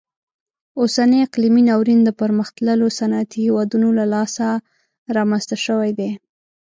اوسنی 0.79 1.19
اقلیمي 1.27 1.63
ناورین 1.69 1.99
د 2.03 2.09
پرمختللو 2.21 2.87
صنعتي 2.99 3.37
هیوادونو 3.45 3.89
له 3.99 4.05
لاسه 4.13 4.47
رامنځته 5.15 5.55
شوی 5.65 5.91
دی. 5.99 6.09